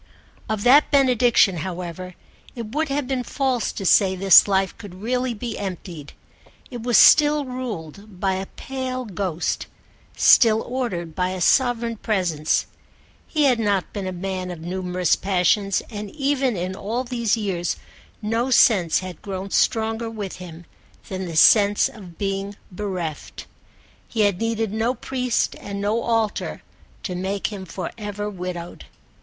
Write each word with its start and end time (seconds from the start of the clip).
Of 0.49 0.63
that 0.63 0.89
benediction, 0.89 1.57
however, 1.57 2.15
it 2.55 2.73
would 2.73 2.89
have 2.89 3.07
been 3.07 3.21
false 3.21 3.71
to 3.73 3.85
say 3.85 4.15
this 4.15 4.47
life 4.47 4.75
could 4.79 4.95
really 4.95 5.35
be 5.35 5.59
emptied: 5.59 6.13
it 6.71 6.81
was 6.81 6.97
still 6.97 7.45
ruled 7.45 8.19
by 8.19 8.33
a 8.33 8.47
pale 8.47 9.05
ghost, 9.05 9.67
still 10.17 10.63
ordered 10.63 11.13
by 11.13 11.29
a 11.29 11.39
sovereign 11.39 11.97
presence. 11.97 12.65
He 13.27 13.43
had 13.43 13.59
not 13.59 13.93
been 13.93 14.07
a 14.07 14.11
man 14.11 14.49
of 14.49 14.59
numerous 14.59 15.15
passions, 15.15 15.83
and 15.91 16.09
even 16.09 16.57
in 16.57 16.75
all 16.75 17.03
these 17.03 17.37
years 17.37 17.77
no 18.23 18.49
sense 18.49 19.01
had 19.01 19.21
grown 19.21 19.51
stronger 19.51 20.09
with 20.09 20.37
him 20.37 20.65
than 21.09 21.27
the 21.27 21.35
sense 21.35 21.87
of 21.87 22.17
being 22.17 22.55
bereft. 22.71 23.45
He 24.07 24.21
had 24.21 24.39
needed 24.39 24.73
no 24.73 24.95
priest 24.95 25.55
and 25.59 25.79
no 25.79 26.01
altar 26.01 26.63
to 27.03 27.13
make 27.13 27.53
him 27.53 27.65
for 27.67 27.91
ever 27.99 28.27
widowed. 28.31 28.85